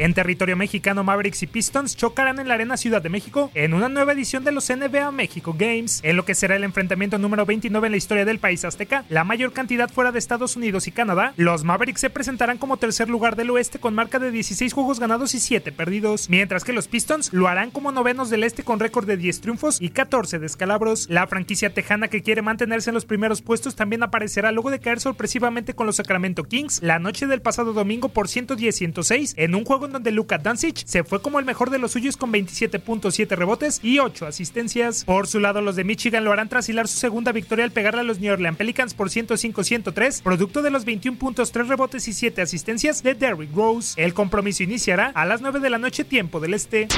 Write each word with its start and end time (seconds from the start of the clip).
En 0.00 0.14
territorio 0.14 0.56
mexicano, 0.56 1.04
Mavericks 1.04 1.42
y 1.42 1.46
Pistons 1.46 1.94
chocarán 1.94 2.38
en 2.38 2.48
la 2.48 2.54
Arena 2.54 2.78
Ciudad 2.78 3.02
de 3.02 3.10
México 3.10 3.50
en 3.52 3.74
una 3.74 3.90
nueva 3.90 4.14
edición 4.14 4.44
de 4.44 4.50
los 4.50 4.70
NBA 4.70 5.10
México 5.10 5.54
Games, 5.58 6.00
en 6.02 6.16
lo 6.16 6.24
que 6.24 6.34
será 6.34 6.56
el 6.56 6.64
enfrentamiento 6.64 7.18
número 7.18 7.44
29 7.44 7.86
en 7.86 7.90
la 7.90 7.98
historia 7.98 8.24
del 8.24 8.38
país 8.38 8.64
azteca, 8.64 9.04
la 9.10 9.24
mayor 9.24 9.52
cantidad 9.52 9.90
fuera 9.90 10.10
de 10.10 10.18
Estados 10.18 10.56
Unidos 10.56 10.86
y 10.86 10.92
Canadá. 10.92 11.34
Los 11.36 11.64
Mavericks 11.64 12.00
se 12.00 12.08
presentarán 12.08 12.56
como 12.56 12.78
tercer 12.78 13.10
lugar 13.10 13.36
del 13.36 13.50
oeste 13.50 13.78
con 13.78 13.94
marca 13.94 14.18
de 14.18 14.30
16 14.30 14.72
juegos 14.72 15.00
ganados 15.00 15.34
y 15.34 15.38
7 15.38 15.70
perdidos, 15.70 16.30
mientras 16.30 16.64
que 16.64 16.72
los 16.72 16.88
Pistons 16.88 17.30
lo 17.34 17.46
harán 17.46 17.70
como 17.70 17.92
novenos 17.92 18.30
del 18.30 18.44
este 18.44 18.62
con 18.62 18.80
récord 18.80 19.06
de 19.06 19.18
10 19.18 19.42
triunfos 19.42 19.82
y 19.82 19.90
14 19.90 20.38
descalabros. 20.38 21.10
La 21.10 21.26
franquicia 21.26 21.74
tejana 21.74 22.08
que 22.08 22.22
quiere 22.22 22.40
mantenerse 22.40 22.88
en 22.88 22.94
los 22.94 23.04
primeros 23.04 23.42
puestos 23.42 23.76
también 23.76 24.02
aparecerá 24.02 24.50
luego 24.50 24.70
de 24.70 24.80
caer 24.80 24.98
sorpresivamente 24.98 25.74
con 25.74 25.86
los 25.86 25.96
Sacramento 25.96 26.44
Kings 26.44 26.80
la 26.82 26.98
noche 26.98 27.26
del 27.26 27.42
pasado 27.42 27.74
domingo 27.74 28.08
por 28.08 28.28
110-106 28.28 29.34
en 29.36 29.54
un 29.54 29.66
juego 29.66 29.89
donde 29.92 30.10
Luka 30.10 30.38
Doncic 30.38 30.84
se 30.84 31.04
fue 31.04 31.20
como 31.22 31.38
el 31.38 31.44
mejor 31.44 31.70
de 31.70 31.78
los 31.78 31.92
suyos 31.92 32.16
con 32.16 32.32
27.7 32.32 33.36
rebotes 33.36 33.80
y 33.82 33.98
8 33.98 34.26
asistencias. 34.26 35.04
Por 35.04 35.26
su 35.26 35.40
lado, 35.40 35.60
los 35.60 35.76
de 35.76 35.84
Michigan 35.84 36.24
lo 36.24 36.32
harán 36.32 36.48
tras 36.48 36.68
hilar 36.68 36.88
su 36.88 36.98
segunda 36.98 37.32
victoria 37.32 37.64
al 37.64 37.72
pegarle 37.72 38.00
a 38.00 38.04
los 38.04 38.20
New 38.20 38.32
Orleans 38.32 38.56
Pelicans 38.56 38.94
por 38.94 39.08
105-103, 39.08 40.22
producto 40.22 40.62
de 40.62 40.70
los 40.70 40.84
21 40.84 41.18
puntos, 41.18 41.52
3 41.52 41.68
rebotes 41.68 42.08
y 42.08 42.12
7 42.12 42.42
asistencias 42.42 43.02
de 43.02 43.14
Derrick 43.14 43.54
Rose. 43.54 44.00
El 44.02 44.14
compromiso 44.14 44.62
iniciará 44.62 45.08
a 45.14 45.26
las 45.26 45.40
9 45.40 45.60
de 45.60 45.70
la 45.70 45.78
noche 45.78 46.04
tiempo 46.04 46.40
del 46.40 46.54
este. 46.54 46.88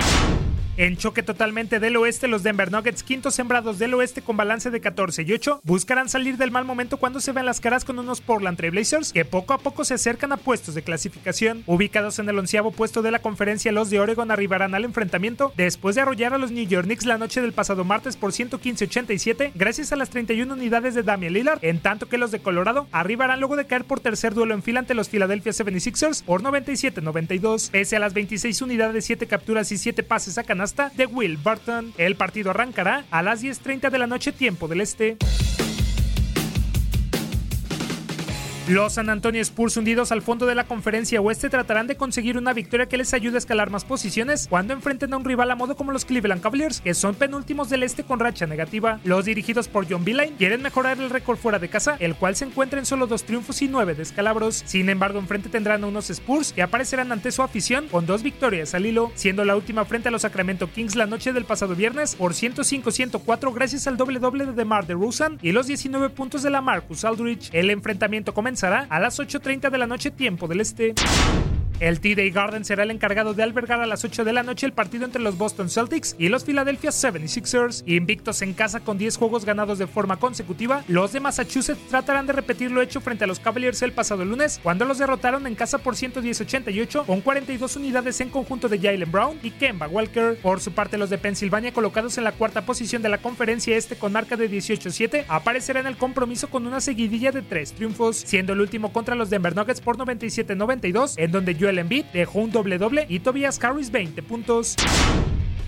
En 0.78 0.96
choque 0.96 1.22
totalmente 1.22 1.80
del 1.80 1.98
oeste, 1.98 2.28
los 2.28 2.42
Denver 2.42 2.72
Nuggets, 2.72 3.02
quintos 3.02 3.34
sembrados 3.34 3.78
del 3.78 3.92
oeste 3.92 4.22
con 4.22 4.38
balance 4.38 4.70
de 4.70 4.80
14 4.80 5.22
y 5.22 5.32
8, 5.34 5.60
buscarán 5.64 6.08
salir 6.08 6.38
del 6.38 6.50
mal 6.50 6.64
momento 6.64 6.96
cuando 6.96 7.20
se 7.20 7.32
ven 7.32 7.44
las 7.44 7.60
caras 7.60 7.84
con 7.84 7.98
unos 7.98 8.22
Portland 8.22 8.56
Trailblazers 8.56 9.12
que 9.12 9.26
poco 9.26 9.52
a 9.52 9.58
poco 9.58 9.84
se 9.84 9.92
acercan 9.92 10.32
a 10.32 10.38
puestos 10.38 10.74
de 10.74 10.80
clasificación. 10.80 11.62
Ubicados 11.66 12.18
en 12.20 12.28
el 12.30 12.38
onceavo 12.38 12.70
puesto 12.70 13.02
de 13.02 13.10
la 13.10 13.18
conferencia, 13.18 13.70
los 13.70 13.90
de 13.90 14.00
Oregon 14.00 14.30
arribarán 14.30 14.74
al 14.74 14.86
enfrentamiento 14.86 15.52
después 15.58 15.94
de 15.94 16.00
arrollar 16.00 16.32
a 16.32 16.38
los 16.38 16.52
New 16.52 16.66
York 16.66 16.86
Knicks 16.86 17.04
la 17.04 17.18
noche 17.18 17.42
del 17.42 17.52
pasado 17.52 17.84
martes 17.84 18.16
por 18.16 18.32
115-87 18.32 19.52
gracias 19.54 19.92
a 19.92 19.96
las 19.96 20.08
31 20.08 20.54
unidades 20.54 20.94
de 20.94 21.02
Damian 21.02 21.34
Lillard, 21.34 21.62
en 21.62 21.80
tanto 21.80 22.08
que 22.08 22.16
los 22.16 22.30
de 22.30 22.40
Colorado 22.40 22.88
arribarán 22.92 23.40
luego 23.40 23.56
de 23.56 23.66
caer 23.66 23.84
por 23.84 24.00
tercer 24.00 24.32
duelo 24.32 24.54
en 24.54 24.62
fila 24.62 24.80
ante 24.80 24.94
los 24.94 25.10
Philadelphia 25.10 25.52
76ers 25.52 26.24
por 26.24 26.42
97-92. 26.42 27.70
Pese 27.70 27.96
a 27.96 27.98
las 27.98 28.14
26 28.14 28.62
unidades, 28.62 29.04
7 29.04 29.26
capturas 29.26 29.70
y 29.70 29.76
7 29.76 30.02
pases 30.02 30.38
a 30.38 30.44
canal 30.44 30.61
de 30.62 31.06
Will 31.06 31.38
Burton. 31.38 31.92
El 31.98 32.14
partido 32.14 32.50
arrancará 32.50 33.04
a 33.10 33.22
las 33.22 33.42
10.30 33.42 33.90
de 33.90 33.98
la 33.98 34.06
noche 34.06 34.30
tiempo 34.30 34.68
del 34.68 34.80
este. 34.80 35.16
Los 38.72 38.94
San 38.94 39.10
Antonio 39.10 39.42
Spurs 39.42 39.76
hundidos 39.76 40.12
al 40.12 40.22
fondo 40.22 40.46
de 40.46 40.54
la 40.54 40.64
conferencia 40.64 41.20
oeste 41.20 41.50
tratarán 41.50 41.86
de 41.86 41.98
conseguir 41.98 42.38
una 42.38 42.54
victoria 42.54 42.86
que 42.86 42.96
les 42.96 43.12
ayude 43.12 43.34
a 43.34 43.38
escalar 43.38 43.68
más 43.68 43.84
posiciones 43.84 44.46
cuando 44.48 44.72
enfrenten 44.72 45.12
a 45.12 45.18
un 45.18 45.26
rival 45.26 45.50
a 45.50 45.56
modo 45.56 45.76
como 45.76 45.92
los 45.92 46.06
Cleveland 46.06 46.40
Cavaliers, 46.40 46.80
que 46.80 46.94
son 46.94 47.14
penúltimos 47.14 47.68
del 47.68 47.82
este 47.82 48.02
con 48.02 48.18
racha 48.18 48.46
negativa. 48.46 48.98
Los 49.04 49.26
dirigidos 49.26 49.68
por 49.68 49.86
John 49.86 50.06
Beeline 50.06 50.36
quieren 50.38 50.62
mejorar 50.62 50.98
el 50.98 51.10
récord 51.10 51.36
fuera 51.36 51.58
de 51.58 51.68
casa, 51.68 51.98
el 52.00 52.14
cual 52.14 52.34
se 52.34 52.46
encuentra 52.46 52.78
en 52.78 52.86
solo 52.86 53.06
dos 53.06 53.24
triunfos 53.24 53.60
y 53.60 53.68
nueve 53.68 53.94
descalabros. 53.94 54.62
Sin 54.64 54.88
embargo, 54.88 55.18
enfrente 55.18 55.50
tendrán 55.50 55.84
a 55.84 55.88
unos 55.88 56.08
Spurs 56.08 56.54
que 56.54 56.62
aparecerán 56.62 57.12
ante 57.12 57.30
su 57.30 57.42
afición 57.42 57.88
con 57.88 58.06
dos 58.06 58.22
victorias 58.22 58.74
al 58.74 58.86
hilo, 58.86 59.12
siendo 59.16 59.44
la 59.44 59.54
última 59.54 59.84
frente 59.84 60.08
a 60.08 60.12
los 60.12 60.22
Sacramento 60.22 60.72
Kings 60.72 60.96
la 60.96 61.04
noche 61.04 61.34
del 61.34 61.44
pasado 61.44 61.76
viernes 61.76 62.14
por 62.14 62.32
105-104 62.32 63.52
gracias 63.52 63.86
al 63.86 63.98
doble 63.98 64.18
doble 64.18 64.46
de 64.46 64.54
DeMar 64.54 64.86
DeRozan 64.86 65.38
y 65.42 65.52
los 65.52 65.66
19 65.66 66.08
puntos 66.08 66.42
de 66.42 66.48
la 66.48 66.62
Marcus 66.62 67.04
Aldridge. 67.04 67.50
El 67.52 67.68
enfrentamiento 67.68 68.32
a 68.62 69.00
las 69.00 69.18
8.30 69.18 69.70
de 69.70 69.78
la 69.78 69.86
noche 69.86 70.10
tiempo 70.10 70.46
del 70.46 70.60
este. 70.60 70.94
El 71.82 71.98
T-Day 71.98 72.30
Garden 72.30 72.64
será 72.64 72.84
el 72.84 72.92
encargado 72.92 73.34
de 73.34 73.42
albergar 73.42 73.80
a 73.80 73.86
las 73.86 74.04
8 74.04 74.22
de 74.22 74.32
la 74.32 74.44
noche 74.44 74.66
el 74.66 74.72
partido 74.72 75.04
entre 75.04 75.20
los 75.20 75.36
Boston 75.36 75.68
Celtics 75.68 76.14
y 76.16 76.28
los 76.28 76.44
Philadelphia 76.44 76.90
76ers. 76.90 77.82
Invictos 77.86 78.40
en 78.42 78.52
casa 78.52 78.78
con 78.78 78.98
10 78.98 79.16
juegos 79.16 79.44
ganados 79.44 79.78
de 79.78 79.88
forma 79.88 80.18
consecutiva, 80.18 80.84
los 80.86 81.12
de 81.12 81.18
Massachusetts 81.18 81.88
tratarán 81.88 82.28
de 82.28 82.34
repetir 82.34 82.70
lo 82.70 82.82
hecho 82.82 83.00
frente 83.00 83.24
a 83.24 83.26
los 83.26 83.40
Cavaliers 83.40 83.82
el 83.82 83.90
pasado 83.90 84.24
lunes, 84.24 84.60
cuando 84.62 84.84
los 84.84 84.98
derrotaron 84.98 85.44
en 85.48 85.56
casa 85.56 85.78
por 85.78 85.96
110-88 85.96 87.04
con 87.04 87.20
42 87.20 87.74
unidades 87.74 88.20
en 88.20 88.28
conjunto 88.28 88.68
de 88.68 88.78
Jalen 88.78 89.10
Brown 89.10 89.40
y 89.42 89.50
Kemba 89.50 89.88
Walker. 89.88 90.38
Por 90.40 90.60
su 90.60 90.70
parte, 90.70 90.98
los 90.98 91.10
de 91.10 91.18
Pensilvania, 91.18 91.72
colocados 91.72 92.16
en 92.16 92.22
la 92.22 92.30
cuarta 92.30 92.64
posición 92.64 93.02
de 93.02 93.08
la 93.08 93.18
conferencia 93.18 93.76
este 93.76 93.96
con 93.96 94.12
marca 94.12 94.36
de 94.36 94.48
18-7, 94.48 95.24
aparecerán 95.26 95.86
en 95.86 95.94
el 95.94 95.98
compromiso 95.98 96.48
con 96.48 96.64
una 96.64 96.80
seguidilla 96.80 97.32
de 97.32 97.42
3 97.42 97.72
triunfos, 97.72 98.18
siendo 98.18 98.52
el 98.52 98.60
último 98.60 98.92
contra 98.92 99.16
los 99.16 99.30
Denver 99.30 99.56
Nuggets 99.56 99.80
por 99.80 99.96
97-92, 99.98 101.14
en 101.16 101.32
donde 101.32 101.56
Joel 101.58 101.71
Embiid 101.78 102.06
dejó 102.12 102.40
un 102.40 102.50
doble 102.50 102.78
doble 102.78 103.06
y 103.08 103.20
Tobias 103.20 103.62
Harris 103.62 103.90
20 103.90 104.22
puntos. 104.22 104.76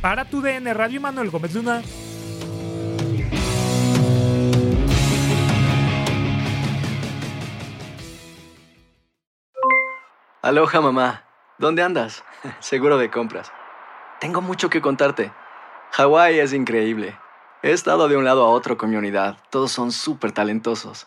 Para 0.00 0.25
tu 0.25 0.42
DN 0.42 0.72
Radio 0.75 1.00
Manuel 1.00 1.31
Gómez 1.31 1.54
Luna. 1.54 1.82
Aloha 10.42 10.81
mamá, 10.82 11.25
¿dónde 11.56 11.82
andas? 11.82 12.22
Seguro 12.60 12.98
de 12.98 13.10
compras. 13.10 13.50
Tengo 14.21 14.42
mucho 14.42 14.69
que 14.69 14.82
contarte. 14.82 15.32
Hawái 15.92 16.38
es 16.38 16.53
increíble. 16.53 17.19
He 17.62 17.72
estado 17.72 18.09
de 18.09 18.19
un 18.19 18.26
lado 18.26 18.44
a 18.44 18.50
otro 18.50 18.76
con 18.76 18.91
mi 18.91 18.97
unidad. 18.97 19.38
Todos 19.48 19.72
son 19.72 19.91
súper 19.91 20.32
talentosos. 20.32 21.06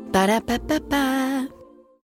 Ba-da-ba-ba-ba. 0.11 1.60